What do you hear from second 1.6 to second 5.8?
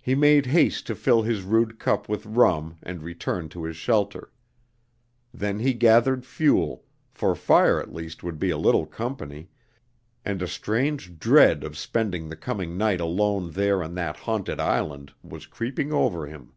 cup with rum and return to his shelter. Then he